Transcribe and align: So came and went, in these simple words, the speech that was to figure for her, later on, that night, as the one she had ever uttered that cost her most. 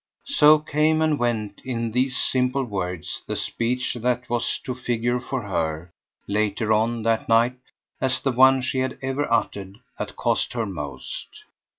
So 0.25 0.57
came 0.57 0.99
and 1.03 1.19
went, 1.19 1.61
in 1.63 1.91
these 1.91 2.17
simple 2.17 2.63
words, 2.63 3.21
the 3.27 3.35
speech 3.35 3.93
that 4.01 4.27
was 4.31 4.57
to 4.63 4.73
figure 4.73 5.19
for 5.19 5.43
her, 5.43 5.91
later 6.27 6.73
on, 6.73 7.03
that 7.03 7.29
night, 7.29 7.59
as 8.01 8.19
the 8.19 8.31
one 8.31 8.63
she 8.63 8.79
had 8.79 8.97
ever 9.03 9.31
uttered 9.31 9.77
that 9.99 10.15
cost 10.15 10.53
her 10.53 10.65
most. 10.65 11.43